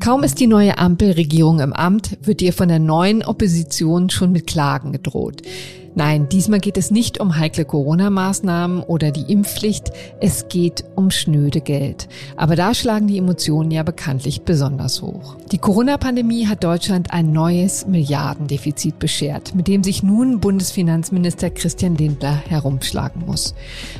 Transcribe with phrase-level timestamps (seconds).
[0.00, 4.46] Kaum ist die neue Ampelregierung im Amt, wird ihr von der neuen Opposition schon mit
[4.46, 5.42] Klagen gedroht.
[5.98, 11.62] Nein, diesmal geht es nicht um heikle Corona-Maßnahmen oder die Impfpflicht, es geht um schnöde
[11.62, 12.06] Geld.
[12.36, 15.36] Aber da schlagen die Emotionen ja bekanntlich besonders hoch.
[15.52, 22.42] Die Corona-Pandemie hat Deutschland ein neues Milliardendefizit beschert, mit dem sich nun Bundesfinanzminister Christian Lindner
[22.46, 23.54] herumschlagen muss.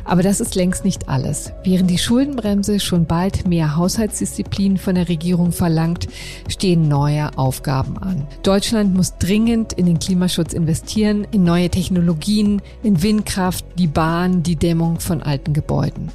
[0.05, 1.55] Aber das ist längst nicht alles.
[1.65, 6.09] Während die Schuldenbremse schon bald mehr Haushaltsdisziplin von der Regierung verlangt,
[6.51, 8.27] stehen neue Aufgaben an.
[8.43, 14.43] Deutschland muss dringend in den Klimaschutz investieren, in neue Technologien Technologien, in Windkraft, die Bahn,
[14.43, 16.11] die Dämmung von alten Gebäuden.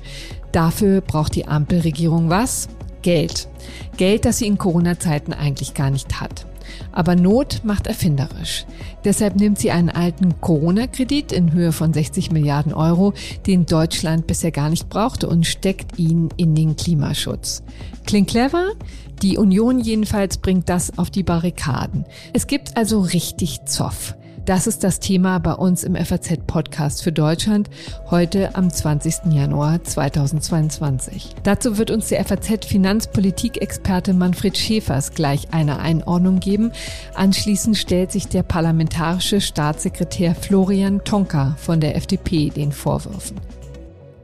[0.52, 2.68] Dafür braucht die Ampelregierung was?
[3.04, 3.48] Geld.
[3.96, 6.46] Geld, das sie in Corona-Zeiten eigentlich gar nicht hat.
[6.92, 8.66] Aber Not macht erfinderisch.
[9.06, 13.14] Deshalb nimmt sie einen alten Corona-Kredit in Höhe von 60 Milliarden Euro,
[13.48, 17.64] den Deutschland bisher gar nicht brauchte, und steckt ihn in den Klimaschutz.
[18.06, 18.74] Klingt clever?
[19.22, 22.04] Die Union jedenfalls bringt das auf die Barrikaden.
[22.34, 24.16] Es gibt also richtig Zoff.
[24.46, 27.70] Das ist das Thema bei uns im FAZ-Podcast für Deutschland
[28.10, 29.32] heute am 20.
[29.32, 31.36] Januar 2022.
[31.44, 36.72] Dazu wird uns der FAZ-Finanzpolitik-Experte Manfred Schäfers gleich eine Einordnung geben.
[37.14, 43.40] Anschließend stellt sich der parlamentarische Staatssekretär Florian Tonka von der FDP den Vorwürfen.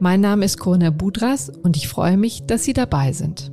[0.00, 3.52] Mein Name ist Corinna Budras und ich freue mich, dass Sie dabei sind.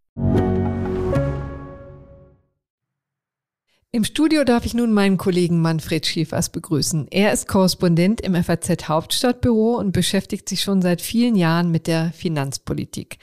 [3.93, 7.07] Im Studio darf ich nun meinen Kollegen Manfred Schiefers begrüßen.
[7.11, 12.13] Er ist Korrespondent im FAZ Hauptstadtbüro und beschäftigt sich schon seit vielen Jahren mit der
[12.13, 13.17] Finanzpolitik.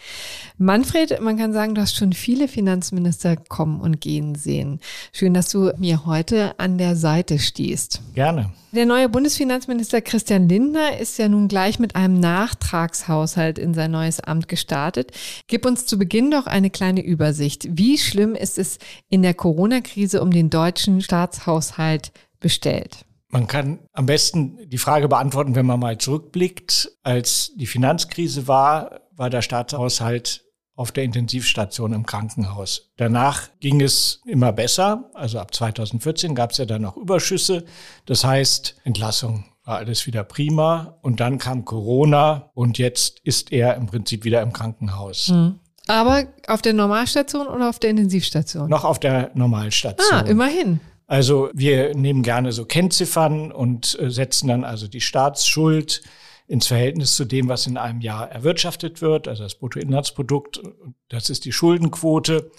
[0.59, 4.81] Manfred, man kann sagen, du hast schon viele Finanzminister kommen und gehen sehen.
[5.11, 8.03] Schön, dass du mir heute an der Seite stehst.
[8.15, 8.53] Gerne.
[8.71, 14.21] Der neue Bundesfinanzminister Christian Lindner ist ja nun gleich mit einem Nachtragshaushalt in sein neues
[14.21, 15.13] Amt gestartet.
[15.47, 17.67] Gib uns zu Beginn doch eine kleine Übersicht.
[17.71, 22.11] Wie schlimm ist es in der Corona-Krise um den deutschen Staatshaushalt
[22.41, 23.05] bestellt?
[23.31, 26.91] Man kann am besten die Frage beantworten, wenn man mal zurückblickt.
[27.03, 32.91] Als die Finanzkrise war, war der Staatshaushalt auf der Intensivstation im Krankenhaus.
[32.97, 35.11] Danach ging es immer besser.
[35.15, 37.65] Also ab 2014 gab es ja dann noch Überschüsse.
[38.07, 40.99] Das heißt, Entlassung war alles wieder prima.
[41.03, 45.29] Und dann kam Corona und jetzt ist er im Prinzip wieder im Krankenhaus.
[45.29, 45.61] Mhm.
[45.89, 48.69] Aber auf der Normalstation oder auf der Intensivstation?
[48.69, 50.07] Noch auf der Normalstation.
[50.13, 50.81] Ah, immerhin.
[51.07, 56.03] Also wir nehmen gerne so Kennziffern und äh, setzen dann also die Staatsschuld
[56.47, 60.61] ins Verhältnis zu dem, was in einem Jahr erwirtschaftet wird, also das Bruttoinlandsprodukt,
[61.09, 62.51] das ist die Schuldenquote.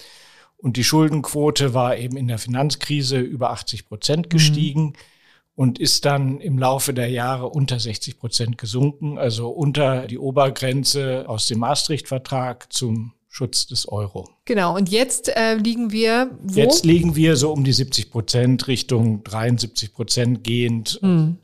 [0.57, 4.29] Und die Schuldenquote war eben in der Finanzkrise über 80 Prozent mhm.
[4.29, 4.93] gestiegen mhm.
[5.55, 11.25] und ist dann im Laufe der Jahre unter 60 Prozent gesunken, also unter die Obergrenze
[11.27, 14.27] aus dem Maastricht-Vertrag zum Schutz des Euro.
[14.45, 16.59] Genau, und jetzt äh, liegen wir wo?
[16.59, 20.97] Jetzt liegen wir so um die 70 Prozent, Richtung 73 Prozent gehend.
[21.01, 21.37] Hm.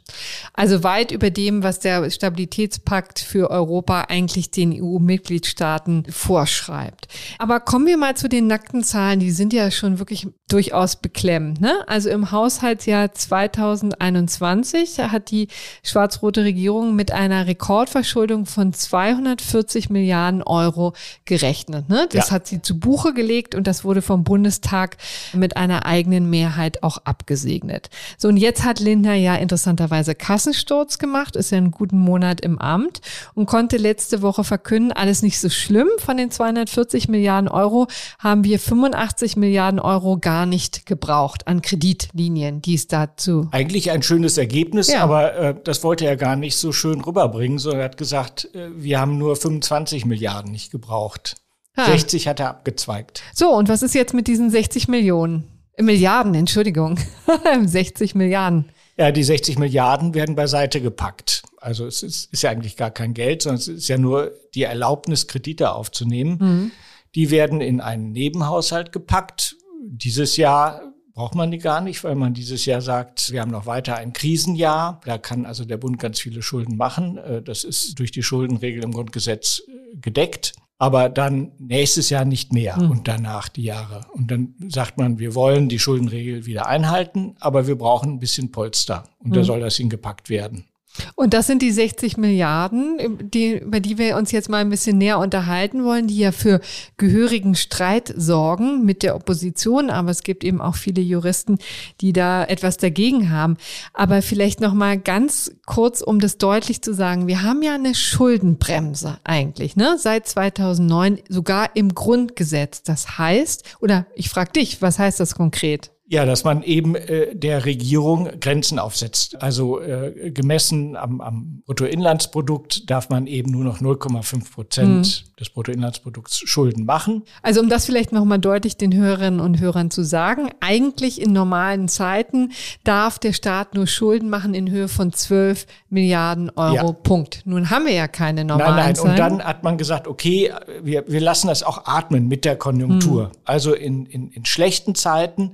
[0.53, 7.07] Also weit über dem, was der Stabilitätspakt für Europa eigentlich den EU-Mitgliedstaaten vorschreibt.
[7.37, 11.61] Aber kommen wir mal zu den nackten Zahlen, die sind ja schon wirklich durchaus beklemmend.
[11.61, 11.73] Ne?
[11.87, 15.47] Also im Haushaltsjahr 2021 hat die
[15.83, 20.93] schwarz-rote Regierung mit einer Rekordverschuldung von 240 Milliarden Euro
[21.25, 21.89] gerechnet.
[21.89, 22.07] Ne?
[22.11, 22.35] Das ja.
[22.35, 24.95] hat sie zu Buch Buche gelegt und das wurde vom Bundestag
[25.33, 27.89] mit einer eigenen Mehrheit auch abgesegnet.
[28.17, 32.57] So, und jetzt hat Lindner ja interessanterweise Kassensturz gemacht, ist ja einen guten Monat im
[32.57, 33.01] Amt
[33.33, 35.89] und konnte letzte Woche verkünden, alles nicht so schlimm.
[35.97, 37.87] Von den 240 Milliarden Euro
[38.17, 43.49] haben wir 85 Milliarden Euro gar nicht gebraucht an Kreditlinien, die es dazu.
[43.51, 45.03] Eigentlich ein schönes Ergebnis, ja.
[45.03, 48.69] aber äh, das wollte er gar nicht so schön rüberbringen, sondern er hat gesagt, äh,
[48.73, 51.35] wir haben nur 25 Milliarden nicht gebraucht.
[51.77, 51.85] Ha.
[51.85, 53.23] 60 hat er abgezweigt.
[53.33, 55.47] So, und was ist jetzt mit diesen 60 Millionen?
[55.73, 56.99] Äh, Milliarden, Entschuldigung.
[57.65, 58.69] 60 Milliarden.
[58.97, 61.43] Ja, die 60 Milliarden werden beiseite gepackt.
[61.57, 64.63] Also es ist, ist, ja eigentlich gar kein Geld, sondern es ist ja nur die
[64.63, 66.37] Erlaubnis, Kredite aufzunehmen.
[66.39, 66.71] Mhm.
[67.13, 69.55] Die werden in einen Nebenhaushalt gepackt,
[69.87, 70.81] dieses Jahr
[71.13, 74.13] braucht man die gar nicht, weil man dieses Jahr sagt, wir haben noch weiter ein
[74.13, 74.99] Krisenjahr.
[75.05, 77.17] Da kann also der Bund ganz viele Schulden machen.
[77.17, 80.53] Äh, das ist durch die Schuldenregel im Grundgesetz äh, gedeckt.
[80.77, 82.91] Aber dann nächstes Jahr nicht mehr mhm.
[82.91, 84.01] und danach die Jahre.
[84.13, 88.51] Und dann sagt man, wir wollen die Schuldenregel wieder einhalten, aber wir brauchen ein bisschen
[88.51, 89.05] Polster.
[89.19, 89.33] Und mhm.
[89.33, 89.45] da hm.
[89.45, 90.65] soll das hingepackt werden.
[91.15, 94.97] Und das sind die 60 Milliarden, die, über die wir uns jetzt mal ein bisschen
[94.97, 96.61] näher unterhalten wollen, die ja für
[96.97, 99.89] gehörigen Streit sorgen mit der Opposition.
[99.89, 101.57] Aber es gibt eben auch viele Juristen,
[102.01, 103.57] die da etwas dagegen haben.
[103.93, 107.27] Aber vielleicht noch mal ganz kurz, um das deutlich zu sagen.
[107.27, 109.97] Wir haben ja eine Schuldenbremse eigentlich, ne?
[109.97, 112.83] Seit 2009 sogar im Grundgesetz.
[112.83, 115.94] Das heißt, oder ich frage dich, was heißt das konkret?
[116.07, 119.41] Ja, dass man eben äh, der Regierung Grenzen aufsetzt.
[119.41, 125.35] Also äh, gemessen am, am Bruttoinlandsprodukt darf man eben nur noch 0,5 Prozent mhm.
[125.39, 127.23] des Bruttoinlandsprodukts Schulden machen.
[127.41, 131.87] Also um das vielleicht nochmal deutlich den Hörerinnen und Hörern zu sagen, eigentlich in normalen
[131.87, 132.51] Zeiten
[132.83, 136.75] darf der Staat nur Schulden machen in Höhe von 12 Milliarden Euro.
[136.75, 136.91] Ja.
[136.91, 137.41] Punkt.
[137.45, 138.95] Nun haben wir ja keine normalen nein, nein.
[138.95, 139.09] Zeiten.
[139.09, 140.53] Und dann hat man gesagt, okay,
[140.83, 143.23] wir, wir lassen das auch atmen mit der Konjunktur.
[143.23, 143.31] Mhm.
[143.43, 145.53] Also in, in, in schlechten Zeiten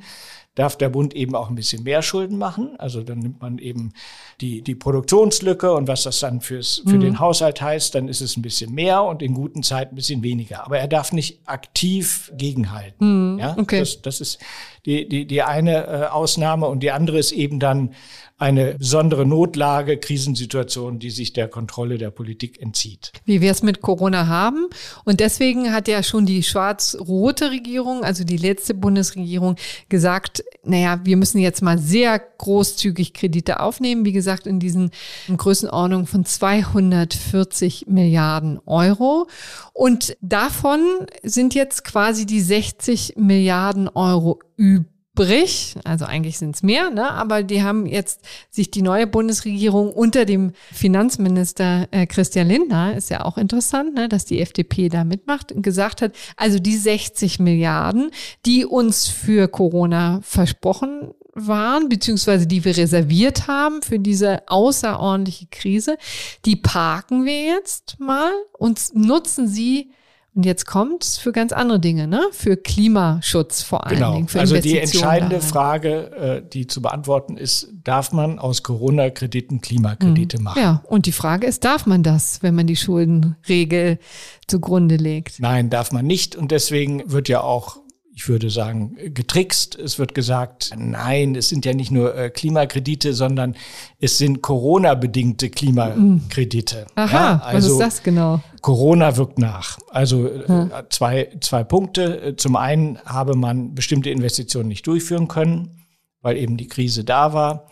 [0.56, 2.76] darf der Bund eben auch ein bisschen mehr Schulden machen.
[2.78, 3.94] Also dann nimmt man eben
[4.42, 7.02] die, die Produktionslücke und was das dann fürs, für mhm.
[7.02, 10.24] den Haushalt heißt, dann ist es ein bisschen mehr und in guten Zeiten ein bisschen
[10.24, 10.66] weniger.
[10.66, 13.34] Aber er darf nicht aktiv gegenhalten.
[13.34, 13.40] Mhm.
[13.40, 13.80] Ja, okay.
[13.80, 14.40] das, das ist
[14.86, 17.94] die, die, die eine äh, Ausnahme und die andere ist eben dann
[18.42, 23.12] eine besondere Notlage, Krisensituation, die sich der Kontrolle der Politik entzieht.
[23.24, 24.66] Wie wir es mit Corona haben.
[25.06, 29.58] Und deswegen hat ja schon die schwarz-rote Regierung, also die letzte Bundesregierung,
[29.90, 34.06] gesagt, naja, wir müssen jetzt mal sehr großzügig Kredite aufnehmen.
[34.06, 34.90] Wie gesagt, in diesen
[35.36, 39.28] Größenordnungen von 240 Milliarden Euro.
[39.74, 40.82] Und davon
[41.22, 47.12] sind jetzt quasi die 60 Milliarden Euro übrig übrig, also eigentlich sind es mehr, ne?
[47.12, 53.10] aber die haben jetzt sich die neue Bundesregierung unter dem Finanzminister äh, Christian Lindner, ist
[53.10, 54.08] ja auch interessant, ne?
[54.08, 58.12] dass die FDP da mitmacht, und gesagt hat, also die 60 Milliarden,
[58.46, 65.98] die uns für Corona versprochen waren, beziehungsweise die wir reserviert haben für diese außerordentliche Krise,
[66.46, 69.92] die parken wir jetzt mal und nutzen sie
[70.34, 72.22] und jetzt kommt es für ganz andere Dinge, ne?
[72.32, 74.14] Für Klimaschutz vor allen genau.
[74.14, 74.28] Dingen.
[74.30, 75.50] Für also die entscheidende daran.
[75.50, 80.44] Frage, äh, die zu beantworten ist, darf man aus Corona-Krediten Klimakredite mhm.
[80.44, 80.62] machen?
[80.62, 84.00] Ja, und die Frage ist, darf man das, wenn man die Schuldenregel
[84.48, 85.42] zugrunde legt?
[85.42, 86.38] Nein, darf man nicht.
[86.38, 87.82] Und deswegen wird ja auch
[88.22, 89.76] ich würde sagen, getrickst.
[89.80, 93.56] Es wird gesagt, nein, es sind ja nicht nur äh, Klimakredite, sondern
[94.00, 96.86] es sind Corona-bedingte Klimakredite.
[96.94, 98.42] Aha, ja, also was ist also das genau?
[98.62, 99.80] Corona wirkt nach.
[99.90, 100.72] Also hm.
[100.90, 102.36] zwei, zwei Punkte.
[102.38, 105.88] Zum einen habe man bestimmte Investitionen nicht durchführen können,
[106.22, 107.70] weil eben die Krise da war.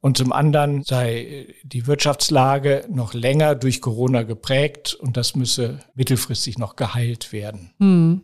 [0.00, 6.56] Und zum anderen sei die Wirtschaftslage noch länger durch Corona geprägt und das müsse mittelfristig
[6.56, 7.72] noch geheilt werden.
[7.78, 8.22] Hm.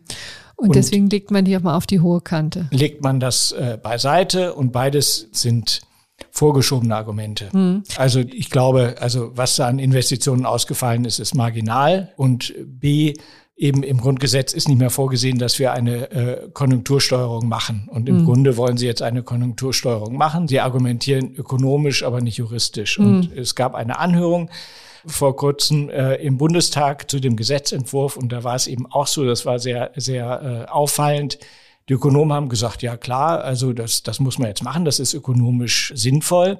[0.59, 2.67] Und, und, deswegen legt man die auch mal auf die hohe Kante.
[2.71, 5.81] Legt man das äh, beiseite und beides sind
[6.31, 7.51] vorgeschobene Argumente.
[7.51, 7.83] Hm.
[7.95, 13.13] Also ich glaube, also was da an Investitionen ausgefallen ist, ist marginal und B
[13.59, 17.89] eben im Grundgesetz ist nicht mehr vorgesehen, dass wir eine äh, Konjunktursteuerung machen.
[17.91, 18.25] Und im mhm.
[18.25, 20.47] Grunde wollen sie jetzt eine Konjunktursteuerung machen.
[20.47, 22.97] Sie argumentieren ökonomisch, aber nicht juristisch.
[22.97, 23.05] Mhm.
[23.05, 24.49] Und es gab eine Anhörung
[25.05, 29.25] vor kurzem äh, im Bundestag zu dem Gesetzentwurf und da war es eben auch so,
[29.25, 31.39] das war sehr, sehr äh, auffallend.
[31.87, 35.13] Die Ökonomen haben gesagt, ja klar, also das, das muss man jetzt machen, das ist
[35.13, 36.59] ökonomisch sinnvoll.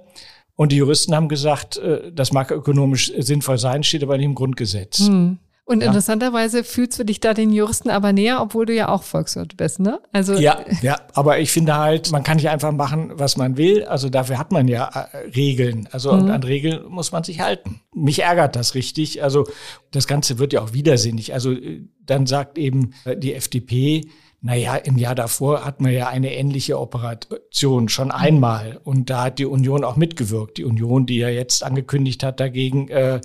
[0.55, 4.35] Und die Juristen haben gesagt, äh, das mag ökonomisch sinnvoll sein, steht aber nicht im
[4.35, 4.99] Grundgesetz.
[5.07, 5.39] Mhm.
[5.69, 5.85] Und ja.
[5.85, 9.79] interessanterweise fühlst du dich da den Juristen aber näher, obwohl du ja auch Volkswirt bist,
[9.79, 9.99] ne?
[10.11, 13.83] Also ja, ja, aber ich finde halt, man kann nicht einfach machen, was man will.
[13.83, 15.87] Also dafür hat man ja äh, Regeln.
[15.91, 16.31] Also mhm.
[16.31, 17.81] an Regeln muss man sich halten.
[17.93, 19.21] Mich ärgert das richtig.
[19.21, 19.45] Also
[19.91, 21.35] das Ganze wird ja auch widersinnig.
[21.35, 24.09] Also äh, dann sagt eben äh, die FDP,
[24.41, 28.79] naja, im Jahr davor hat man ja eine ähnliche Operation schon einmal.
[28.83, 30.57] Und da hat die Union auch mitgewirkt.
[30.57, 33.21] Die Union, die ja jetzt angekündigt hat, dagegen äh,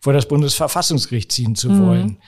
[0.00, 1.86] vor das Bundesverfassungsgericht ziehen zu mhm.
[1.86, 2.18] wollen.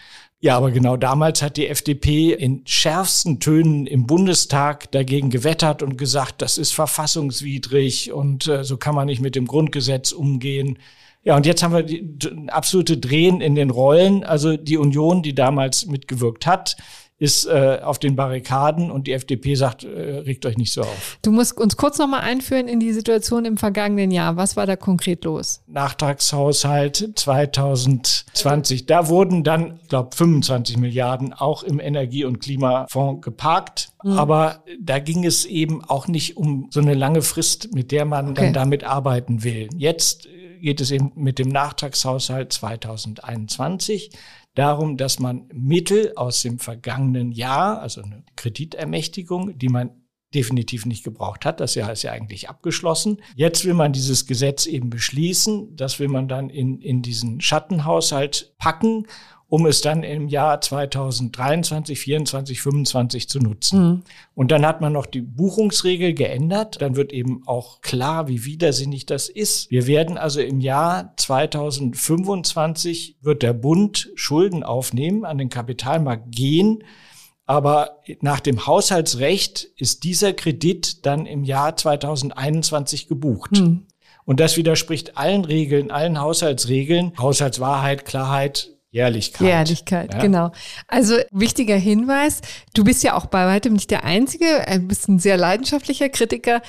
[0.40, 5.98] Ja, aber genau damals hat die FDP in schärfsten Tönen im Bundestag dagegen gewettert und
[5.98, 10.78] gesagt, das ist verfassungswidrig und äh, so kann man nicht mit dem Grundgesetz umgehen.
[11.24, 14.22] Ja, und jetzt haben wir die, absolute Drehen in den Rollen.
[14.22, 16.76] Also die Union, die damals mitgewirkt hat,
[17.18, 21.18] ist äh, auf den Barrikaden und die FDP sagt, äh, regt euch nicht so auf.
[21.22, 24.36] Du musst uns kurz nochmal einführen in die Situation im vergangenen Jahr.
[24.36, 25.60] Was war da konkret los?
[25.66, 28.86] Nachtragshaushalt 2020.
[28.86, 33.90] Da wurden dann, ich glaube, 25 Milliarden auch im Energie- und Klimafonds geparkt.
[34.04, 34.12] Mhm.
[34.12, 38.30] Aber da ging es eben auch nicht um so eine lange Frist, mit der man
[38.30, 38.44] okay.
[38.44, 39.68] dann damit arbeiten will.
[39.76, 40.28] Jetzt
[40.60, 44.10] geht es eben mit dem Nachtragshaushalt 2021
[44.58, 49.90] darum, dass man Mittel aus dem vergangenen Jahr, also eine Kreditermächtigung, die man
[50.34, 51.60] definitiv nicht gebraucht hat.
[51.60, 53.22] Das Jahr ist ja eigentlich abgeschlossen.
[53.34, 55.74] Jetzt will man dieses Gesetz eben beschließen.
[55.76, 59.06] Das will man dann in, in diesen Schattenhaushalt packen
[59.48, 63.80] um es dann im Jahr 2023, 24, 25 zu nutzen.
[63.80, 64.02] Mhm.
[64.34, 66.82] Und dann hat man noch die Buchungsregel geändert.
[66.82, 69.70] Dann wird eben auch klar, wie widersinnig das ist.
[69.70, 76.84] Wir werden also im Jahr 2025 wird der Bund Schulden aufnehmen, an den Kapitalmarkt gehen.
[77.46, 83.52] Aber nach dem Haushaltsrecht ist dieser Kredit dann im Jahr 2021 gebucht.
[83.52, 83.86] Mhm.
[84.26, 87.14] Und das widerspricht allen Regeln, allen Haushaltsregeln.
[87.16, 89.46] Haushaltswahrheit, Klarheit, Jährlichkeit.
[89.46, 90.20] Jährlichkeit, ja?
[90.20, 90.50] genau.
[90.86, 92.40] Also wichtiger Hinweis,
[92.74, 96.62] du bist ja auch bei weitem nicht der Einzige, du bist ein sehr leidenschaftlicher Kritiker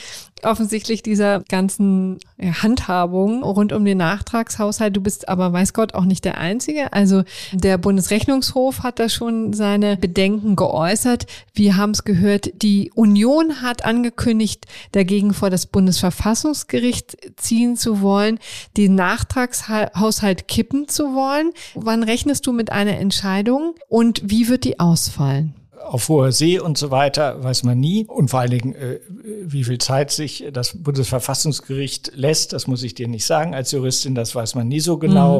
[0.45, 4.95] offensichtlich dieser ganzen Handhabung rund um den Nachtragshaushalt.
[4.95, 6.93] Du bist aber, weiß Gott, auch nicht der Einzige.
[6.93, 11.25] Also der Bundesrechnungshof hat da schon seine Bedenken geäußert.
[11.53, 18.39] Wir haben es gehört, die Union hat angekündigt, dagegen vor das Bundesverfassungsgericht ziehen zu wollen,
[18.77, 21.51] den Nachtragshaushalt kippen zu wollen.
[21.75, 25.58] Wann rechnest du mit einer Entscheidung und wie wird die ausfallen?
[25.89, 28.05] Auf hoher See und so weiter, weiß man nie.
[28.05, 28.99] Und vor allen Dingen, äh,
[29.43, 34.13] wie viel Zeit sich das Bundesverfassungsgericht lässt, das muss ich dir nicht sagen als Juristin,
[34.13, 35.39] das weiß man nie so genau.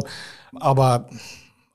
[0.51, 0.58] Mhm.
[0.58, 1.08] Aber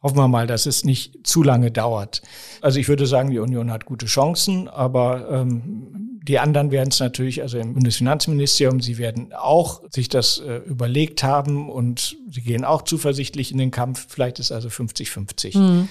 [0.04, 2.20] hoffen wir mal, dass es nicht zu lange dauert.
[2.60, 7.00] Also ich würde sagen, die Union hat gute Chancen, aber ähm, die anderen werden es
[7.00, 12.66] natürlich, also im Bundesfinanzministerium, sie werden auch sich das äh, überlegt haben und sie gehen
[12.66, 14.06] auch zuversichtlich in den Kampf.
[14.10, 15.58] Vielleicht ist also 50-50.
[15.58, 15.88] Mhm.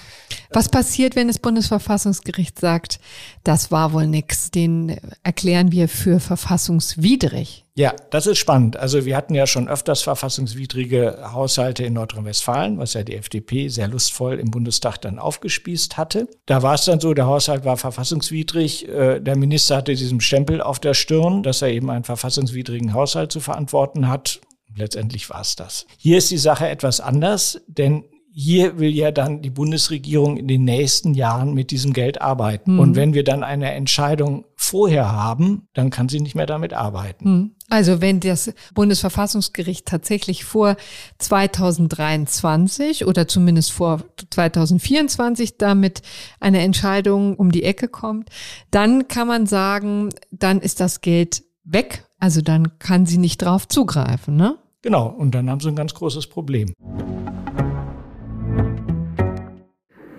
[0.50, 3.00] Was passiert, wenn das Bundesverfassungsgericht sagt,
[3.42, 7.63] das war wohl nix, den erklären wir für verfassungswidrig?
[7.76, 8.76] Ja, das ist spannend.
[8.76, 13.88] Also wir hatten ja schon öfters verfassungswidrige Haushalte in Nordrhein-Westfalen, was ja die FDP sehr
[13.88, 16.28] lustvoll im Bundestag dann aufgespießt hatte.
[16.46, 18.88] Da war es dann so, der Haushalt war verfassungswidrig.
[18.88, 23.32] Äh, der Minister hatte diesen Stempel auf der Stirn, dass er eben einen verfassungswidrigen Haushalt
[23.32, 24.40] zu verantworten hat.
[24.76, 25.86] Letztendlich war es das.
[25.98, 28.04] Hier ist die Sache etwas anders, denn
[28.36, 32.74] hier will ja dann die Bundesregierung in den nächsten Jahren mit diesem Geld arbeiten.
[32.74, 32.80] Mhm.
[32.80, 37.30] Und wenn wir dann eine Entscheidung vorher haben, dann kann sie nicht mehr damit arbeiten.
[37.30, 37.50] Mhm.
[37.70, 40.76] Also wenn das Bundesverfassungsgericht tatsächlich vor
[41.18, 46.02] 2023 oder zumindest vor 2024 damit
[46.40, 48.30] eine Entscheidung um die Ecke kommt,
[48.72, 52.04] dann kann man sagen, dann ist das Geld weg.
[52.18, 54.56] Also dann kann sie nicht drauf zugreifen, ne?
[54.82, 55.06] Genau.
[55.06, 56.74] Und dann haben sie ein ganz großes Problem.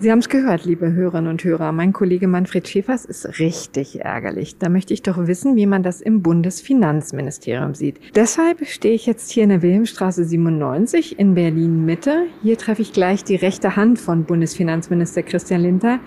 [0.06, 1.72] Sie haben es gehört, liebe Hörerinnen und Hörer.
[1.72, 4.60] Mein Kollege Manfred Schäfers ist richtig ärgerlich.
[4.60, 8.00] Da möchte ich doch wissen, wie man das im Bundesfinanzministerium sieht.
[8.14, 12.28] Deshalb stehe ich jetzt hier in der Wilhelmstraße 97 in Berlin Mitte.
[12.44, 16.00] Hier treffe ich gleich die rechte Hand von Bundesfinanzminister Christian Linter,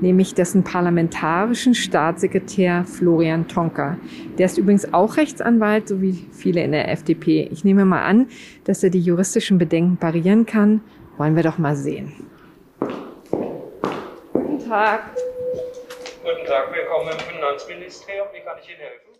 [0.00, 3.98] nämlich dessen parlamentarischen Staatssekretär Florian Tonka.
[4.36, 7.48] Der ist übrigens auch Rechtsanwalt, so wie viele in der FDP.
[7.52, 8.26] Ich nehme mal an,
[8.64, 10.80] dass er die juristischen Bedenken parieren kann.
[11.18, 12.33] Wollen wir doch mal sehen.
[14.74, 15.14] Tag.
[16.24, 18.26] Guten Tag, willkommen im Finanzministerium.
[18.32, 19.12] Wie kann ich Ihnen helfen?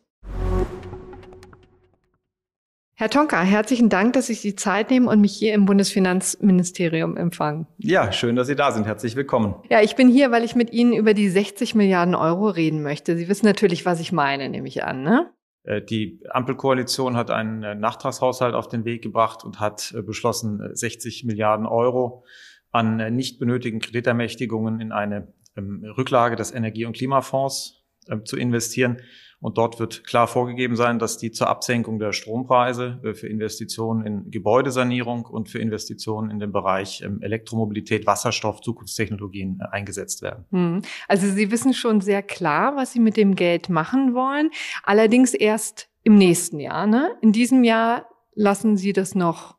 [2.94, 7.16] Herr Tonka, herzlichen Dank, dass Sie sich die Zeit nehmen und mich hier im Bundesfinanzministerium
[7.16, 7.68] empfangen.
[7.78, 8.84] Ja, schön, dass Sie da sind.
[8.84, 9.54] Herzlich willkommen.
[9.70, 13.16] Ja, ich bin hier, weil ich mit Ihnen über die 60 Milliarden Euro reden möchte.
[13.16, 15.30] Sie wissen natürlich, was ich meine, nehme ich an, ne?
[15.62, 20.74] Äh, die Ampelkoalition hat einen äh, Nachtragshaushalt auf den Weg gebracht und hat äh, beschlossen,
[20.74, 22.24] 60 Milliarden Euro
[22.72, 28.98] an nicht benötigten Kreditermächtigungen in eine ähm, Rücklage des Energie- und Klimafonds ähm, zu investieren.
[29.40, 34.06] Und dort wird klar vorgegeben sein, dass die zur Absenkung der Strompreise äh, für Investitionen
[34.06, 40.46] in Gebäudesanierung und für Investitionen in den Bereich ähm, Elektromobilität, Wasserstoff, Zukunftstechnologien äh, eingesetzt werden.
[40.50, 40.82] Hm.
[41.08, 44.50] Also Sie wissen schon sehr klar, was Sie mit dem Geld machen wollen.
[44.82, 46.86] Allerdings erst im nächsten Jahr.
[46.86, 47.10] Ne?
[47.20, 49.58] In diesem Jahr lassen Sie das noch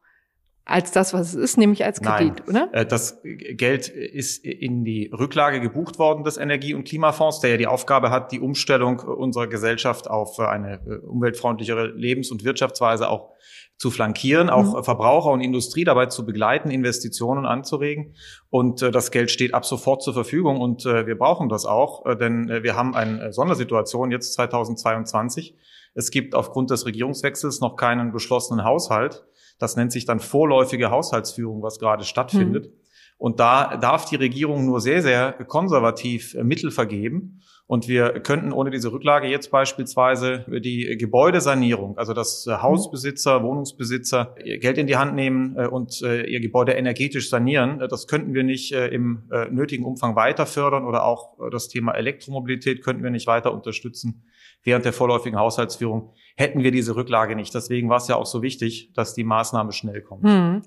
[0.66, 2.70] als das, was es ist, nämlich als Kredit, Nein.
[2.70, 2.74] oder?
[2.74, 7.58] Äh, das Geld ist in die Rücklage gebucht worden des Energie- und Klimafonds, der ja
[7.58, 13.36] die Aufgabe hat, die Umstellung unserer Gesellschaft auf eine äh, umweltfreundlichere Lebens- und Wirtschaftsweise auch
[13.78, 14.84] zu flankieren, auch mhm.
[14.84, 18.16] Verbraucher und Industrie dabei zu begleiten, Investitionen anzuregen.
[18.50, 22.06] Und äh, das Geld steht ab sofort zur Verfügung und äh, wir brauchen das auch,
[22.06, 25.56] äh, denn äh, wir haben eine Sondersituation jetzt 2022.
[25.94, 29.26] Es gibt aufgrund des Regierungswechsels noch keinen beschlossenen Haushalt.
[29.60, 32.66] Das nennt sich dann vorläufige Haushaltsführung, was gerade stattfindet.
[32.66, 32.86] Mhm.
[33.18, 37.42] Und da darf die Regierung nur sehr, sehr konservativ äh, Mittel vergeben.
[37.68, 44.36] Und wir könnten ohne diese Rücklage jetzt beispielsweise die Gebäudesanierung, also dass äh, Hausbesitzer, Wohnungsbesitzer
[44.60, 47.80] Geld in die Hand nehmen äh, und ihr Gebäude energetisch sanieren.
[47.90, 53.04] Das könnten wir nicht im nötigen Umfang weiter fördern oder auch das Thema Elektromobilität könnten
[53.04, 54.26] wir nicht weiter unterstützen
[54.64, 57.54] während der vorläufigen Haushaltsführung hätten wir diese Rücklage nicht.
[57.54, 60.24] Deswegen war es ja auch so wichtig, dass die Maßnahme schnell kommt.
[60.24, 60.64] Hm.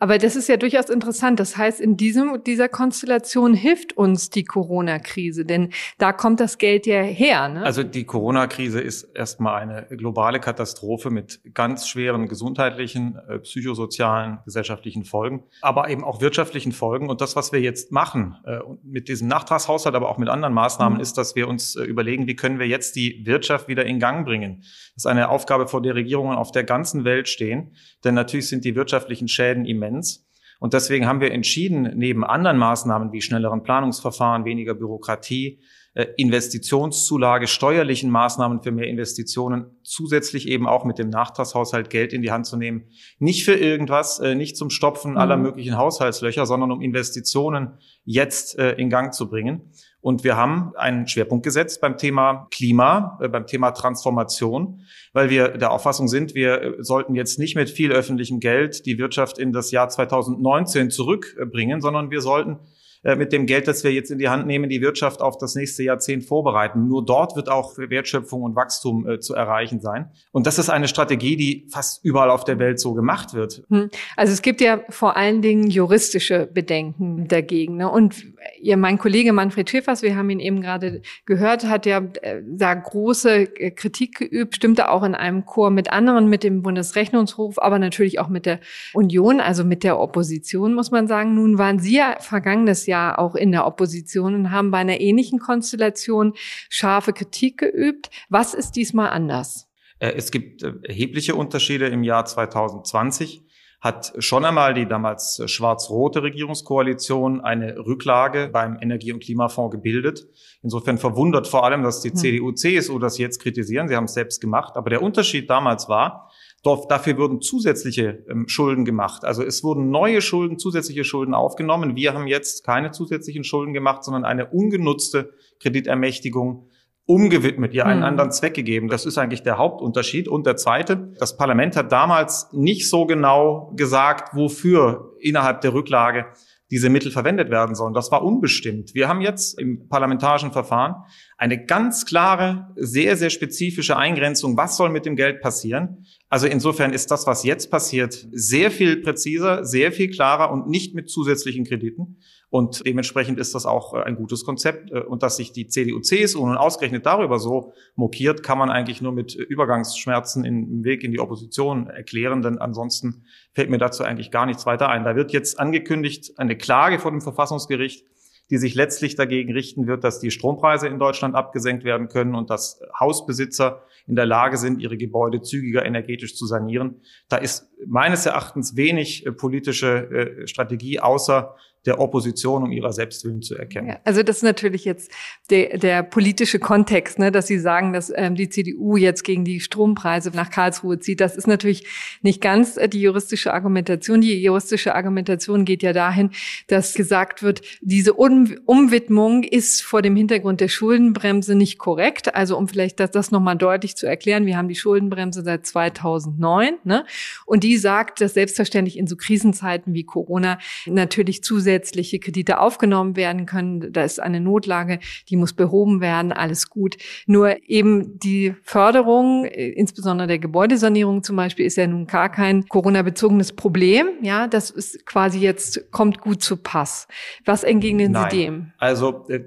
[0.00, 1.38] Aber das ist ja durchaus interessant.
[1.38, 6.86] Das heißt, in diesem, dieser Konstellation hilft uns die Corona-Krise, denn da kommt das Geld
[6.86, 7.48] ja her.
[7.48, 7.62] Ne?
[7.62, 15.04] Also die Corona-Krise ist erstmal eine globale Katastrophe mit ganz schweren gesundheitlichen, äh, psychosozialen, gesellschaftlichen
[15.04, 17.08] Folgen, aber eben auch wirtschaftlichen Folgen.
[17.08, 20.96] Und das, was wir jetzt machen, äh, mit diesem Nachtragshaushalt, aber auch mit anderen Maßnahmen,
[20.96, 21.02] mhm.
[21.02, 24.26] ist, dass wir uns äh, überlegen, wie können wir jetzt die Wirtschaft wieder in Gang
[24.26, 24.62] bringen.
[24.94, 28.64] Das ist eine Aufgabe, vor der Regierungen auf der ganzen Welt stehen, denn natürlich sind
[28.64, 30.26] die wirtschaftlichen Schäden immens.
[30.58, 35.60] Und deswegen haben wir entschieden, neben anderen Maßnahmen wie schnelleren Planungsverfahren, weniger Bürokratie,
[35.94, 42.22] äh, Investitionszulage, steuerlichen Maßnahmen für mehr Investitionen, zusätzlich eben auch mit dem Nachtragshaushalt Geld in
[42.22, 42.84] die Hand zu nehmen.
[43.18, 45.42] Nicht für irgendwas, äh, nicht zum Stopfen aller mhm.
[45.42, 49.72] möglichen Haushaltslöcher, sondern um Investitionen jetzt äh, in Gang zu bringen.
[50.02, 54.82] Und wir haben einen Schwerpunkt gesetzt beim Thema Klima, äh, beim Thema Transformation,
[55.12, 58.98] weil wir der Auffassung sind, wir äh, sollten jetzt nicht mit viel öffentlichem Geld die
[58.98, 62.58] Wirtschaft in das Jahr 2019 zurückbringen, sondern wir sollten
[63.04, 65.56] äh, mit dem Geld, das wir jetzt in die Hand nehmen, die Wirtschaft auf das
[65.56, 66.86] nächste Jahrzehnt vorbereiten.
[66.86, 70.10] Nur dort wird auch Wertschöpfung und Wachstum äh, zu erreichen sein.
[70.30, 73.64] Und das ist eine Strategie, die fast überall auf der Welt so gemacht wird.
[73.70, 73.90] Hm.
[74.16, 77.78] Also es gibt ja vor allen Dingen juristische Bedenken dagegen.
[77.78, 77.90] Ne?
[77.90, 78.24] Und
[78.60, 82.72] ihr, mein Kollege Manfred Schiffers, wir haben ihn eben gerade gehört, hat ja äh, da
[82.72, 88.20] große Kritik geübt, stimmte auch in einem Chor mit anderen, mit dem Bundesrechnungshof, aber natürlich
[88.20, 88.60] auch mit der
[88.94, 91.34] Union, also mit der Opposition, muss man sagen.
[91.34, 95.00] Nun waren Sie ja vergangenes Jahr ja auch in der Opposition und haben bei einer
[95.00, 96.34] ähnlichen Konstellation
[96.68, 98.10] scharfe Kritik geübt.
[98.28, 99.68] Was ist diesmal anders?
[99.98, 103.42] Äh, es gibt äh, erhebliche Unterschiede im Jahr 2020
[103.82, 110.28] hat schon einmal die damals äh, schwarz-rote Regierungskoalition eine Rücklage beim Energie- und Klimafonds gebildet.
[110.62, 112.16] Insofern verwundert vor allem, dass die hm.
[112.16, 113.88] CDU, CSU das jetzt kritisieren.
[113.88, 114.76] Sie haben es selbst gemacht.
[114.76, 116.30] Aber der Unterschied damals war,
[116.62, 119.24] Dafür wurden zusätzliche ähm, Schulden gemacht.
[119.24, 121.96] Also es wurden neue Schulden, zusätzliche Schulden aufgenommen.
[121.96, 126.68] Wir haben jetzt keine zusätzlichen Schulden gemacht, sondern eine ungenutzte Kreditermächtigung
[127.04, 128.06] umgewidmet, ihr einen mhm.
[128.06, 128.88] anderen Zweck gegeben.
[128.88, 130.28] Das ist eigentlich der Hauptunterschied.
[130.28, 136.26] Und der zweite, das Parlament hat damals nicht so genau gesagt, wofür innerhalb der Rücklage
[136.72, 137.92] diese Mittel verwendet werden sollen.
[137.92, 138.94] Das war unbestimmt.
[138.94, 140.94] Wir haben jetzt im parlamentarischen Verfahren
[141.36, 146.06] eine ganz klare, sehr, sehr spezifische Eingrenzung, was soll mit dem Geld passieren.
[146.30, 150.94] Also insofern ist das, was jetzt passiert, sehr viel präziser, sehr viel klarer und nicht
[150.94, 152.16] mit zusätzlichen Krediten.
[152.52, 154.90] Und dementsprechend ist das auch äh, ein gutes Konzept.
[154.90, 159.00] Äh, und dass sich die CDU, CSU nun ausgerechnet darüber so mokiert, kann man eigentlich
[159.00, 164.30] nur mit Übergangsschmerzen im Weg in die Opposition erklären, denn ansonsten fällt mir dazu eigentlich
[164.30, 165.02] gar nichts weiter ein.
[165.02, 168.04] Da wird jetzt angekündigt eine Klage vor dem Verfassungsgericht,
[168.50, 172.50] die sich letztlich dagegen richten wird, dass die Strompreise in Deutschland abgesenkt werden können und
[172.50, 177.00] dass Hausbesitzer in der Lage sind, ihre Gebäude zügiger energetisch zu sanieren.
[177.30, 183.56] Da ist meines Erachtens wenig äh, politische Strategie, außer der Opposition, um ihrer Selbstwillen zu
[183.56, 183.88] erkennen.
[183.88, 185.10] Ja, also das ist natürlich jetzt
[185.50, 189.58] der, der politische Kontext, ne, dass Sie sagen, dass ähm, die CDU jetzt gegen die
[189.58, 191.20] Strompreise nach Karlsruhe zieht.
[191.20, 191.86] Das ist natürlich
[192.22, 194.20] nicht ganz äh, die juristische Argumentation.
[194.20, 196.30] Die juristische Argumentation geht ja dahin,
[196.68, 202.34] dass gesagt wird, diese um Umwidmung ist vor dem Hintergrund der Schuldenbremse nicht korrekt.
[202.34, 206.74] Also um vielleicht das, das nochmal deutlich zu erklären, wir haben die Schuldenbremse seit 2009
[206.84, 207.04] ne,
[207.44, 213.16] und die sagt, dass selbstverständlich in so Krisenzeiten wie Corona natürlich zusätzlich zusätzliche Kredite aufgenommen
[213.16, 213.92] werden können.
[213.92, 216.96] Da ist eine Notlage, die muss behoben werden, alles gut.
[217.26, 222.66] Nur eben die Förderung, äh, insbesondere der Gebäudesanierung zum Beispiel, ist ja nun gar kein
[222.68, 224.08] Corona-bezogenes Problem.
[224.22, 227.08] Ja, das ist quasi jetzt, kommt gut zu Pass.
[227.44, 228.30] Was entgegnen Nein.
[228.30, 228.72] Sie dem?
[228.78, 229.40] Also, äh,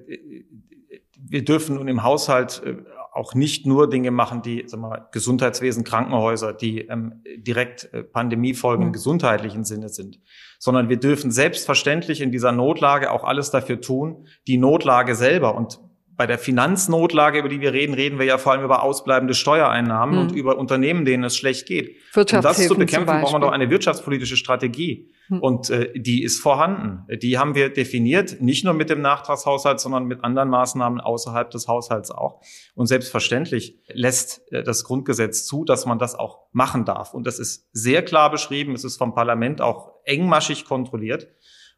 [1.27, 2.75] wir dürfen nun im Haushalt äh,
[3.15, 8.03] auch nicht nur Dinge machen, die sagen wir, mal, Gesundheitswesen, Krankenhäuser, die ähm, direkt äh,
[8.03, 10.19] Pandemiefolgen im gesundheitlichen Sinne sind,
[10.59, 15.79] sondern wir dürfen selbstverständlich in dieser Notlage auch alles dafür tun, die Notlage selber und
[16.17, 20.15] bei der Finanznotlage, über die wir reden, reden wir ja vor allem über ausbleibende Steuereinnahmen
[20.15, 20.21] mhm.
[20.21, 21.97] und über Unternehmen, denen es schlecht geht.
[22.15, 25.11] Um das zu bekämpfen, braucht man doch eine wirtschaftspolitische Strategie.
[25.27, 25.39] Mhm.
[25.39, 27.05] Und äh, die ist vorhanden.
[27.17, 31.67] Die haben wir definiert, nicht nur mit dem Nachtragshaushalt, sondern mit anderen Maßnahmen außerhalb des
[31.67, 32.41] Haushalts auch.
[32.75, 37.13] Und selbstverständlich lässt äh, das Grundgesetz zu, dass man das auch machen darf.
[37.13, 38.73] Und das ist sehr klar beschrieben.
[38.73, 41.27] Es ist vom Parlament auch engmaschig kontrolliert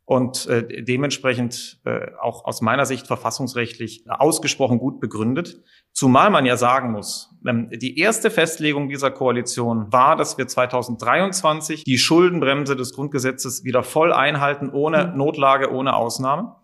[0.07, 5.61] und äh, dementsprechend äh, auch aus meiner Sicht verfassungsrechtlich ausgesprochen gut begründet.
[5.91, 11.83] Zumal man ja sagen muss, ähm, die erste Festlegung dieser Koalition war, dass wir 2023
[11.83, 15.17] die Schuldenbremse des Grundgesetzes wieder voll einhalten, ohne mhm.
[15.17, 16.55] Notlage, ohne Ausnahme.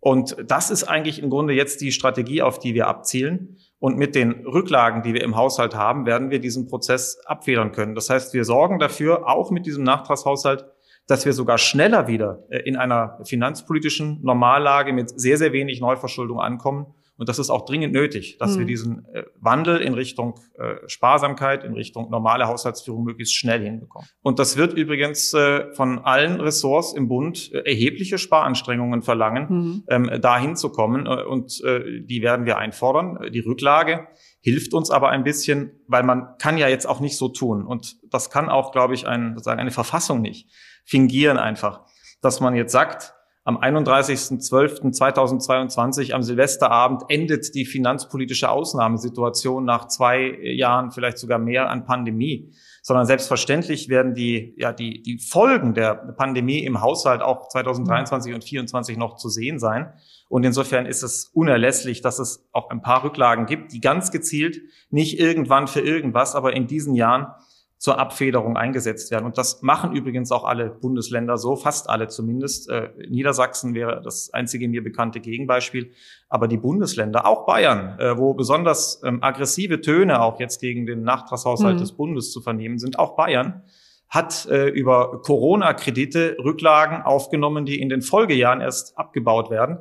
[0.00, 3.58] Und das ist eigentlich im Grunde jetzt die Strategie, auf die wir abzielen.
[3.78, 7.94] Und mit den Rücklagen, die wir im Haushalt haben, werden wir diesen Prozess abfedern können.
[7.94, 10.64] Das heißt, wir sorgen dafür, auch mit diesem Nachtragshaushalt,
[11.08, 16.38] dass wir sogar schneller wieder äh, in einer finanzpolitischen Normallage mit sehr, sehr wenig Neuverschuldung
[16.38, 16.86] ankommen.
[17.16, 18.58] Und das ist auch dringend nötig, dass mhm.
[18.60, 24.06] wir diesen äh, Wandel in Richtung äh, Sparsamkeit, in Richtung normale Haushaltsführung möglichst schnell hinbekommen.
[24.22, 25.34] Und das wird übrigens
[25.74, 29.84] von allen Ressorts im Bund erhebliche Sparanstrengungen verlangen, mhm.
[29.88, 31.06] Ähm, da hinzukommen.
[31.08, 33.30] Und die werden wir einfordern.
[33.32, 34.08] Die Rücklage
[34.40, 37.66] hilft uns aber ein bisschen, weil man kann ja jetzt auch nicht so tun.
[37.66, 40.48] Und das kann auch, glaube ich, ein, sozusagen eine Verfassung nicht
[40.88, 41.82] fingieren einfach,
[42.22, 43.12] dass man jetzt sagt,
[43.44, 51.86] am 31.12.2022 am Silvesterabend endet die finanzpolitische Ausnahmesituation nach zwei Jahren, vielleicht sogar mehr an
[51.86, 58.34] Pandemie, sondern selbstverständlich werden die, ja, die, die Folgen der Pandemie im Haushalt auch 2023
[58.34, 59.94] und 2024 noch zu sehen sein.
[60.28, 64.60] Und insofern ist es unerlässlich, dass es auch ein paar Rücklagen gibt, die ganz gezielt
[64.90, 67.28] nicht irgendwann für irgendwas, aber in diesen Jahren
[67.78, 69.24] zur Abfederung eingesetzt werden.
[69.24, 72.68] Und das machen übrigens auch alle Bundesländer so, fast alle zumindest.
[72.68, 75.92] Äh, Niedersachsen wäre das einzige mir bekannte Gegenbeispiel.
[76.28, 81.02] Aber die Bundesländer, auch Bayern, äh, wo besonders ähm, aggressive Töne auch jetzt gegen den
[81.02, 81.80] Nachtragshaushalt mhm.
[81.80, 83.62] des Bundes zu vernehmen sind, auch Bayern
[84.08, 89.78] hat äh, über Corona-Kredite Rücklagen aufgenommen, die in den Folgejahren erst abgebaut werden.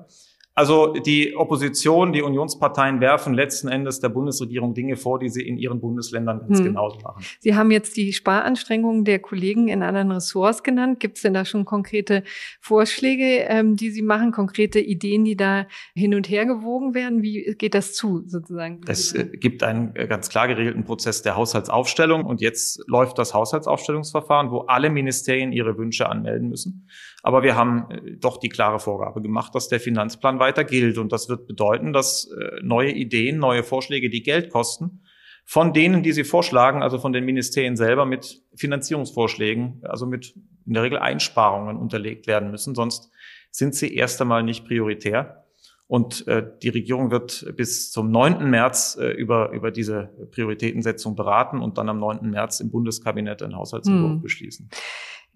[0.58, 5.56] Also die Opposition, die Unionsparteien werfen letzten Endes der Bundesregierung Dinge vor, die sie in
[5.56, 6.66] ihren Bundesländern ganz hm.
[6.66, 7.24] genauso machen.
[7.40, 11.00] Sie haben jetzt die Sparanstrengungen der Kollegen in anderen Ressorts genannt.
[11.00, 12.24] Gibt es denn da schon konkrete
[12.60, 17.22] Vorschläge, ähm, die Sie machen, konkrete Ideen, die da hin und her gewogen werden?
[17.22, 18.82] Wie geht das zu sozusagen?
[18.88, 23.36] Es äh, gibt einen äh, ganz klar geregelten Prozess der Haushaltsaufstellung und jetzt läuft das
[23.36, 26.88] Haushaltsaufstellungsverfahren, wo alle Ministerien ihre Wünsche anmelden müssen.
[27.28, 30.98] Aber wir haben äh, doch die klare Vorgabe gemacht, dass der Finanzplan weiter gilt.
[30.98, 35.02] Und das wird bedeuten, dass äh, neue Ideen, neue Vorschläge, die Geld kosten,
[35.44, 40.36] von denen, die sie vorschlagen, also von den Ministerien selber mit Finanzierungsvorschlägen, also mit
[40.66, 42.76] in der Regel Einsparungen unterlegt werden müssen.
[42.76, 43.12] Sonst
[43.52, 45.44] sind sie erst einmal nicht prioritär.
[45.88, 48.50] Und äh, die Regierung wird bis zum 9.
[48.50, 52.30] März äh, über, über diese Prioritätensetzung beraten und dann am 9.
[52.30, 54.22] März im Bundeskabinett einen Haushaltsentwurf hm.
[54.22, 54.70] beschließen.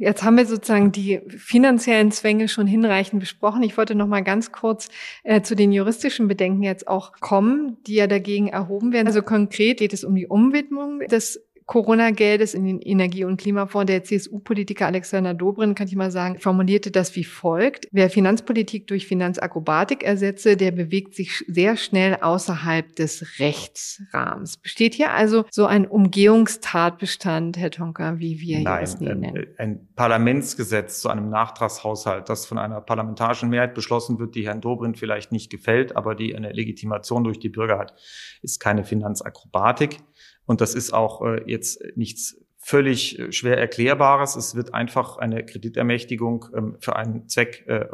[0.02, 3.62] Jetzt haben wir sozusagen die finanziellen Zwänge schon hinreichend besprochen.
[3.62, 4.90] Ich wollte noch mal ganz kurz
[5.24, 9.06] äh, zu den juristischen Bedenken jetzt auch kommen, die ja dagegen erhoben werden.
[9.06, 13.88] Also konkret geht es um die Umwidmung des Corona-Geldes in den Energie- und Klimafonds.
[13.88, 17.88] Der CSU-Politiker Alexander Dobrin, kann ich mal sagen, formulierte das wie folgt.
[17.92, 24.58] Wer Finanzpolitik durch Finanzakrobatik ersetze, der bewegt sich sehr schnell außerhalb des Rechtsrahmens.
[24.58, 29.26] Besteht hier also so ein Umgehungstatbestand, Herr Tonka, wie wir Nein, es nennen?
[29.26, 34.62] Ein, ein Parlamentsgesetz zu einem Nachtragshaushalt, das von einer parlamentarischen Mehrheit beschlossen wird, die Herrn
[34.62, 37.96] Dobrin vielleicht nicht gefällt, aber die eine Legitimation durch die Bürger hat,
[38.42, 40.00] ist keine Finanzakrobatik.
[40.46, 44.36] Und das ist auch äh, jetzt nichts völlig äh, schwer erklärbares.
[44.36, 47.86] Es wird einfach eine Kreditermächtigung ähm, für einen Zweck äh,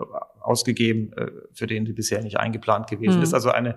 [0.42, 3.24] ausgegeben, äh, für den die bisher nicht eingeplant gewesen mhm.
[3.24, 3.34] ist.
[3.34, 3.76] Also eine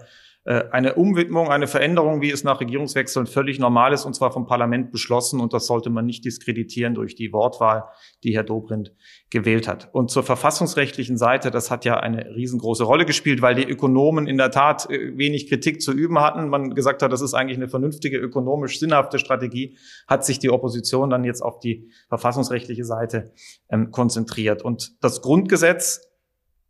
[0.50, 4.90] eine Umwidmung, eine Veränderung, wie es nach Regierungswechseln völlig normal ist, und zwar vom Parlament
[4.90, 5.38] beschlossen.
[5.38, 7.84] Und das sollte man nicht diskreditieren durch die Wortwahl,
[8.24, 8.92] die Herr Dobrindt
[9.30, 9.88] gewählt hat.
[9.92, 14.38] Und zur verfassungsrechtlichen Seite, das hat ja eine riesengroße Rolle gespielt, weil die Ökonomen in
[14.38, 16.48] der Tat äh, wenig Kritik zu üben hatten.
[16.48, 21.10] Man gesagt hat, das ist eigentlich eine vernünftige, ökonomisch sinnhafte Strategie, hat sich die Opposition
[21.10, 23.32] dann jetzt auf die verfassungsrechtliche Seite
[23.68, 24.62] ähm, konzentriert.
[24.62, 26.09] Und das Grundgesetz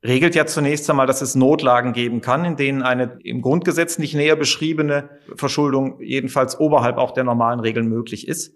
[0.02, 4.14] regelt ja zunächst einmal, dass es Notlagen geben kann, in denen eine im Grundgesetz nicht
[4.14, 8.54] näher beschriebene Verschuldung jedenfalls oberhalb auch der normalen Regeln möglich ist.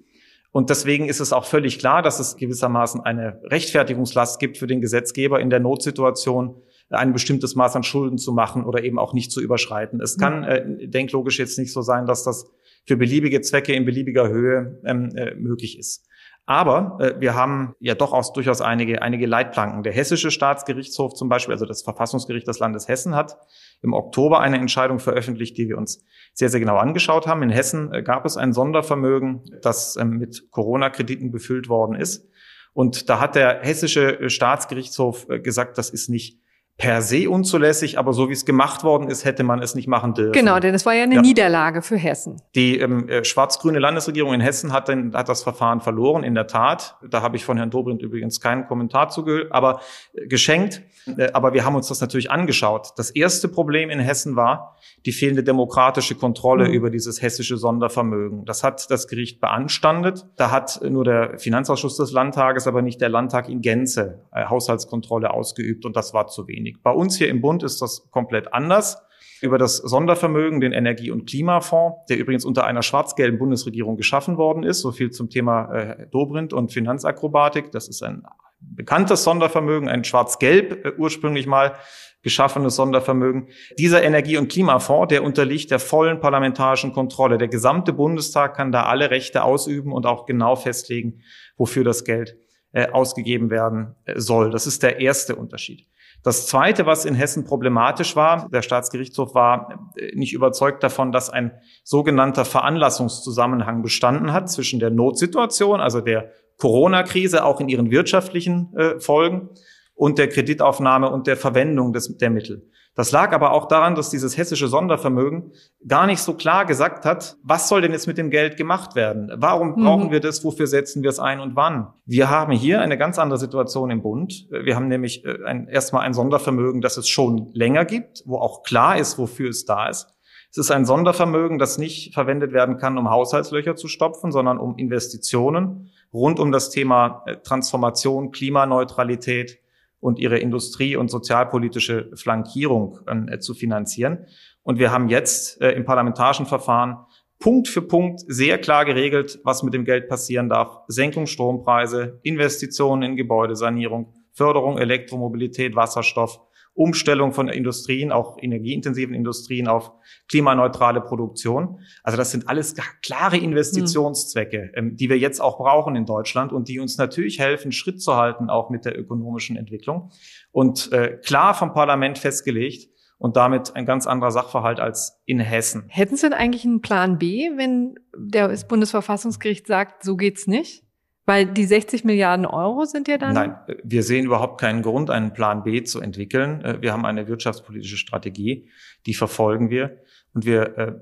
[0.52, 4.80] Und deswegen ist es auch völlig klar, dass es gewissermaßen eine Rechtfertigungslast gibt für den
[4.80, 9.32] Gesetzgeber in der Notsituation ein bestimmtes Maß an Schulden zu machen oder eben auch nicht
[9.32, 10.00] zu überschreiten.
[10.00, 12.50] Es kann äh, denklogisch jetzt nicht so sein, dass das
[12.86, 16.06] für beliebige Zwecke in beliebiger Höhe ähm, äh, möglich ist.
[16.46, 19.82] Aber äh, wir haben ja doch auch durchaus einige, einige Leitplanken.
[19.82, 23.38] Der Hessische Staatsgerichtshof zum Beispiel, also das Verfassungsgericht des Landes Hessen, hat
[23.80, 26.04] im Oktober eine Entscheidung veröffentlicht, die wir uns
[26.34, 27.42] sehr, sehr genau angeschaut haben.
[27.42, 32.28] In Hessen äh, gab es ein Sondervermögen, das ähm, mit Corona-Krediten befüllt worden ist.
[32.74, 36.40] Und da hat der Hessische Staatsgerichtshof äh, gesagt, das ist nicht
[36.76, 40.12] per se unzulässig, aber so wie es gemacht worden ist, hätte man es nicht machen
[40.12, 40.32] dürfen.
[40.32, 41.22] Genau, denn es war ja eine ja.
[41.22, 42.42] Niederlage für Hessen.
[42.56, 46.48] Die ähm, äh, schwarz-grüne Landesregierung in Hessen hat, den, hat das Verfahren verloren, in der
[46.48, 46.96] Tat.
[47.08, 49.80] Da habe ich von Herrn Dobrindt übrigens keinen Kommentar zugehört, aber
[50.14, 50.82] äh, geschenkt.
[51.16, 52.88] Äh, aber wir haben uns das natürlich angeschaut.
[52.96, 56.74] Das erste Problem in Hessen war die fehlende demokratische Kontrolle mhm.
[56.74, 58.46] über dieses hessische Sondervermögen.
[58.46, 60.26] Das hat das Gericht beanstandet.
[60.36, 65.30] Da hat nur der Finanzausschuss des Landtages, aber nicht der Landtag in Gänze äh, Haushaltskontrolle
[65.30, 66.82] ausgeübt und das war zu wenig wenig.
[66.82, 68.98] Bei uns hier im Bund ist das komplett anders.
[69.40, 74.62] Über das Sondervermögen, den Energie- und Klimafonds, der übrigens unter einer schwarz-gelben Bundesregierung geschaffen worden
[74.62, 74.80] ist.
[74.80, 77.70] So viel zum Thema äh, Dobrindt und Finanzakrobatik.
[77.70, 78.22] Das ist ein
[78.60, 81.74] bekanntes Sondervermögen, ein schwarz-gelb äh, ursprünglich mal
[82.22, 83.48] geschaffenes Sondervermögen.
[83.78, 87.36] Dieser Energie- und Klimafonds, der unterliegt der vollen parlamentarischen Kontrolle.
[87.36, 91.20] Der gesamte Bundestag kann da alle Rechte ausüben und auch genau festlegen,
[91.58, 92.38] wofür das Geld
[92.72, 94.50] äh, ausgegeben werden äh, soll.
[94.50, 95.86] Das ist der erste Unterschied.
[96.24, 101.28] Das Zweite, was in Hessen problematisch war, der Staatsgerichtshof war äh, nicht überzeugt davon, dass
[101.28, 101.52] ein
[101.84, 108.98] sogenannter Veranlassungszusammenhang bestanden hat zwischen der Notsituation, also der Corona-Krise, auch in ihren wirtschaftlichen äh,
[108.98, 109.50] Folgen,
[109.94, 112.68] und der Kreditaufnahme und der Verwendung des, der Mittel.
[112.96, 115.52] Das lag aber auch daran, dass dieses hessische Sondervermögen
[115.86, 119.32] gar nicht so klar gesagt hat, was soll denn jetzt mit dem Geld gemacht werden?
[119.34, 119.84] Warum mhm.
[119.84, 120.44] brauchen wir das?
[120.44, 121.88] Wofür setzen wir es ein und wann?
[122.06, 124.46] Wir haben hier eine ganz andere Situation im Bund.
[124.50, 128.62] Wir haben nämlich äh, ein, erstmal ein Sondervermögen, das es schon länger gibt, wo auch
[128.62, 130.14] klar ist, wofür es da ist.
[130.52, 134.78] Es ist ein Sondervermögen, das nicht verwendet werden kann, um Haushaltslöcher zu stopfen, sondern um
[134.78, 139.58] Investitionen rund um das Thema äh, Transformation, Klimaneutralität,
[140.04, 144.26] und ihre industrie- und sozialpolitische Flankierung äh, zu finanzieren.
[144.62, 146.98] Und wir haben jetzt äh, im parlamentarischen Verfahren
[147.38, 150.80] Punkt für Punkt sehr klar geregelt, was mit dem Geld passieren darf.
[150.88, 156.38] Senkung Strompreise, Investitionen in Gebäudesanierung, Förderung Elektromobilität, Wasserstoff,
[156.74, 159.92] Umstellung von Industrien, auch energieintensiven Industrien auf
[160.28, 161.80] klimaneutrale Produktion.
[162.02, 164.96] Also das sind alles klare Investitionszwecke, mhm.
[164.96, 168.50] die wir jetzt auch brauchen in Deutschland und die uns natürlich helfen, Schritt zu halten,
[168.50, 170.10] auch mit der ökonomischen Entwicklung.
[170.50, 175.84] Und äh, klar vom Parlament festgelegt, und damit ein ganz anderer Sachverhalt als in Hessen.
[175.88, 180.83] Hätten Sie denn eigentlich einen Plan B, wenn das Bundesverfassungsgericht sagt, so geht's nicht?
[181.26, 183.34] Weil die 60 Milliarden Euro sind ja dann.
[183.34, 186.62] Nein, wir sehen überhaupt keinen Grund, einen Plan B zu entwickeln.
[186.62, 188.68] Äh, wir haben eine wirtschaftspolitische Strategie,
[189.06, 189.98] die verfolgen wir.
[190.34, 190.92] Und wir äh,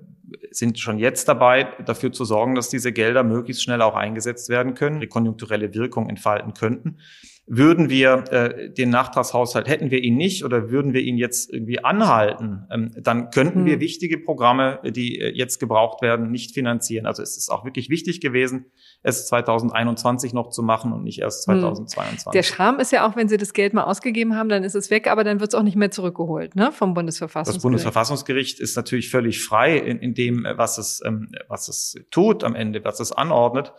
[0.51, 4.75] sind schon jetzt dabei, dafür zu sorgen, dass diese Gelder möglichst schnell auch eingesetzt werden
[4.75, 6.99] können, die konjunkturelle Wirkung entfalten könnten.
[7.47, 11.83] Würden wir äh, den Nachtragshaushalt, hätten wir ihn nicht oder würden wir ihn jetzt irgendwie
[11.83, 13.67] anhalten, ähm, dann könnten hm.
[13.67, 17.05] wir wichtige Programme, die äh, jetzt gebraucht werden, nicht finanzieren.
[17.05, 18.67] Also es ist auch wirklich wichtig gewesen,
[19.03, 22.27] es 2021 noch zu machen und nicht erst 2022.
[22.27, 22.33] Hm.
[22.33, 24.91] Der Charme ist ja auch, wenn Sie das Geld mal ausgegeben haben, dann ist es
[24.91, 27.57] weg, aber dann wird es auch nicht mehr zurückgeholt ne, vom Bundesverfassungsgericht.
[27.57, 32.45] Das Bundesverfassungsgericht ist natürlich völlig frei in, in dem, was es, ähm, was es tut
[32.45, 33.73] am Ende, was es anordnet.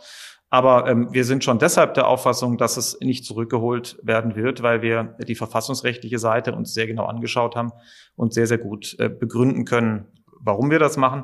[0.54, 4.84] Aber ähm, wir sind schon deshalb der Auffassung, dass es nicht zurückgeholt werden wird, weil
[4.84, 7.72] wir die verfassungsrechtliche Seite uns sehr genau angeschaut haben
[8.16, 10.06] und sehr, sehr gut äh, begründen können,
[10.40, 11.24] warum wir das machen.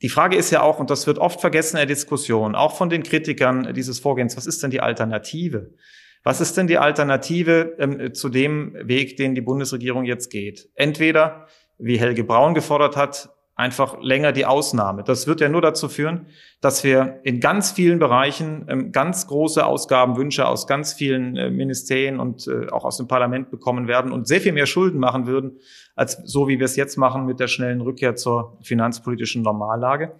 [0.00, 2.88] Die Frage ist ja auch, und das wird oft vergessen in der Diskussion, auch von
[2.88, 5.74] den Kritikern dieses Vorgehens, was ist denn die Alternative?
[6.22, 10.70] Was ist denn die Alternative ähm, zu dem Weg, den die Bundesregierung jetzt geht?
[10.74, 15.04] Entweder, wie Helge Braun gefordert hat, einfach länger die Ausnahme.
[15.04, 16.26] Das wird ja nur dazu führen,
[16.60, 22.18] dass wir in ganz vielen Bereichen ähm, ganz große Ausgabenwünsche aus ganz vielen äh, Ministerien
[22.18, 25.58] und äh, auch aus dem Parlament bekommen werden und sehr viel mehr Schulden machen würden,
[25.94, 30.16] als so wie wir es jetzt machen mit der schnellen Rückkehr zur finanzpolitischen Normallage.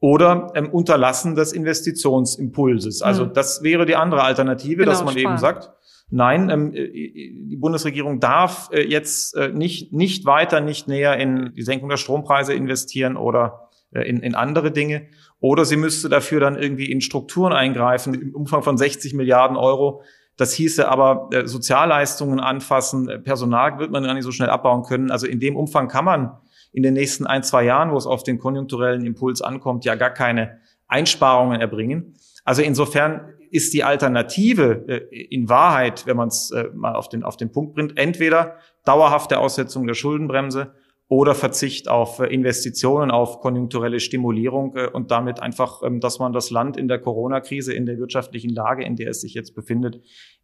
[0.00, 3.02] Oder ähm, Unterlassen des Investitionsimpulses.
[3.02, 3.34] Also mhm.
[3.34, 5.34] das wäre die andere Alternative, genau, dass man sparen.
[5.34, 5.70] eben sagt,
[6.10, 11.52] Nein, ähm, äh, die Bundesregierung darf äh, jetzt äh, nicht, nicht weiter, nicht näher in
[11.54, 15.06] die Senkung der Strompreise investieren oder äh, in, in andere Dinge.
[15.40, 20.02] Oder sie müsste dafür dann irgendwie in Strukturen eingreifen im Umfang von 60 Milliarden Euro.
[20.36, 24.82] Das hieße aber äh, Sozialleistungen anfassen, äh, Personal wird man gar nicht so schnell abbauen
[24.82, 25.10] können.
[25.10, 26.38] Also in dem Umfang kann man
[26.72, 30.10] in den nächsten ein, zwei Jahren, wo es auf den konjunkturellen Impuls ankommt, ja gar
[30.10, 32.14] keine Einsparungen erbringen.
[32.44, 37.22] Also insofern ist die Alternative äh, in Wahrheit, wenn man es äh, mal auf den,
[37.22, 40.74] auf den Punkt bringt, entweder dauerhafte Aussetzung der Schuldenbremse
[41.06, 46.32] oder Verzicht auf äh, Investitionen, auf konjunkturelle Stimulierung äh, und damit einfach, ähm, dass man
[46.32, 50.00] das Land in der Corona-Krise, in der wirtschaftlichen Lage, in der es sich jetzt befindet,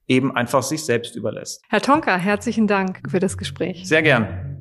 [0.07, 1.64] eben einfach sich selbst überlässt.
[1.68, 3.88] Herr Tonka, herzlichen Dank für das Gespräch.
[3.88, 4.60] Sehr gern.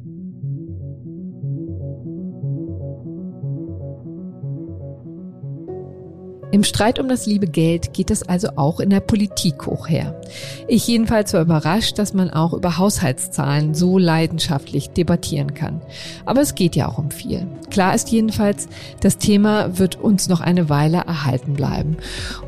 [6.51, 10.19] Im Streit um das liebe Geld geht es also auch in der Politik hoch her.
[10.67, 15.79] Ich jedenfalls war überrascht, dass man auch über Haushaltszahlen so leidenschaftlich debattieren kann.
[16.25, 17.45] Aber es geht ja auch um viel.
[17.69, 18.67] Klar ist jedenfalls,
[18.99, 21.97] das Thema wird uns noch eine Weile erhalten bleiben.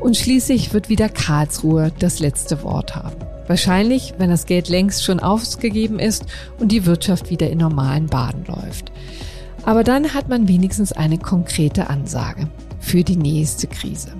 [0.00, 3.14] Und schließlich wird wieder Karlsruhe das letzte Wort haben.
[3.46, 6.26] Wahrscheinlich, wenn das Geld längst schon ausgegeben ist
[6.58, 8.90] und die Wirtschaft wieder in normalen Baden läuft.
[9.64, 12.48] Aber dann hat man wenigstens eine konkrete Ansage
[12.82, 14.12] für die nächste Krise.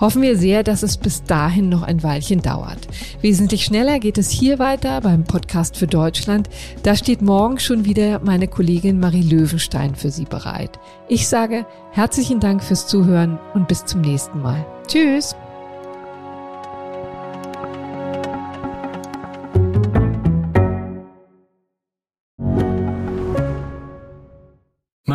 [0.00, 2.88] Hoffen wir sehr, dass es bis dahin noch ein Weilchen dauert.
[3.20, 6.48] Wesentlich schneller geht es hier weiter beim Podcast für Deutschland.
[6.82, 10.80] Da steht morgen schon wieder meine Kollegin Marie Löwenstein für Sie bereit.
[11.08, 14.64] Ich sage herzlichen Dank fürs Zuhören und bis zum nächsten Mal.
[14.86, 15.36] Tschüss!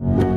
[0.00, 0.27] you.